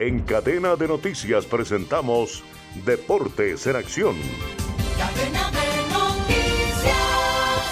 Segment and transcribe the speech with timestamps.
[0.00, 2.42] En cadena de noticias presentamos
[2.84, 4.16] Deportes en Acción.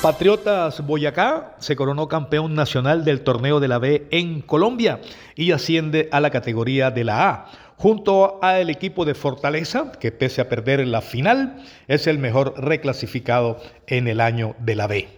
[0.00, 5.00] Patriotas Boyacá se coronó campeón nacional del torneo de la B en Colombia
[5.34, 10.40] y asciende a la categoría de la A, junto al equipo de Fortaleza, que pese
[10.40, 15.08] a perder en la final, es el mejor reclasificado en el año de la B.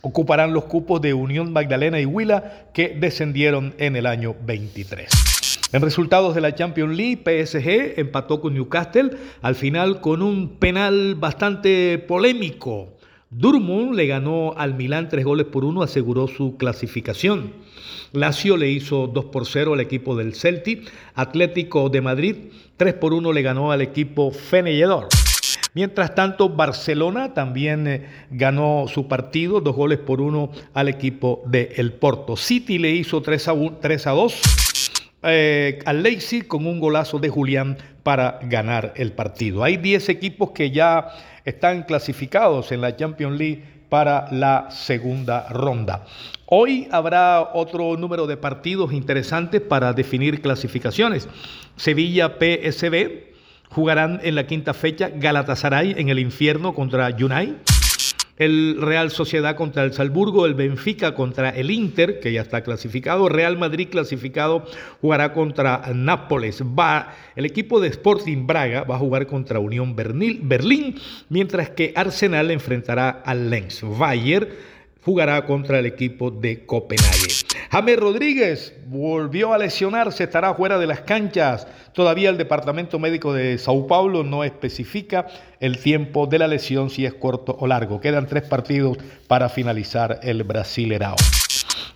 [0.00, 5.41] Ocuparán los cupos de Unión Magdalena y Huila, que descendieron en el año 23.
[5.72, 11.14] En resultados de la Champions League, PSG empató con Newcastle al final con un penal
[11.14, 12.90] bastante polémico.
[13.30, 17.54] Dortmund le ganó al Milán tres goles por uno, aseguró su clasificación.
[18.12, 20.92] Lazio le hizo 2 por 0 al equipo del Celtic.
[21.14, 22.36] Atlético de Madrid
[22.76, 25.08] 3 por 1 le ganó al equipo Fenelledor.
[25.72, 31.72] Mientras tanto, Barcelona también eh, ganó su partido, dos goles por uno al equipo de
[31.76, 32.36] El Porto.
[32.36, 34.42] City le hizo 3 a, 3 a 2
[35.22, 39.62] eh, al Leipzig con un golazo de Julián para ganar el partido.
[39.62, 41.08] Hay 10 equipos que ya
[41.44, 46.04] están clasificados en la Champions League para la segunda ronda.
[46.46, 51.28] Hoy habrá otro número de partidos interesantes para definir clasificaciones.
[51.76, 53.32] Sevilla PSB
[53.68, 57.71] jugarán en la quinta fecha Galatasaray en el infierno contra United
[58.44, 63.28] el Real Sociedad contra el Salzburgo, el Benfica contra el Inter, que ya está clasificado,
[63.28, 64.64] Real Madrid clasificado
[65.00, 70.98] jugará contra Nápoles, va el equipo de Sporting Braga va a jugar contra Unión Berlín,
[71.28, 73.80] mientras que Arsenal enfrentará al Lens.
[73.82, 74.56] Bayer
[75.04, 77.51] jugará contra el equipo de Copenhague.
[77.72, 81.66] James Rodríguez volvió a lesionarse, estará fuera de las canchas.
[81.94, 85.26] Todavía el Departamento Médico de Sao Paulo no especifica
[85.58, 87.98] el tiempo de la lesión, si es corto o largo.
[87.98, 91.16] Quedan tres partidos para finalizar el Brasilerao.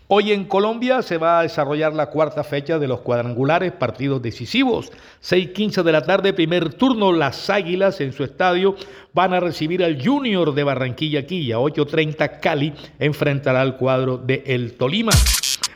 [0.08, 4.90] Hoy en Colombia se va a desarrollar la cuarta fecha de los cuadrangulares, partidos decisivos.
[5.20, 8.77] 6:15 de la tarde, primer turno, las Águilas en su estadio
[9.12, 11.58] van a recibir al Junior de Barranquilla Quilla.
[11.58, 15.12] 8:30 Cali enfrentará al cuadro de El Tolima.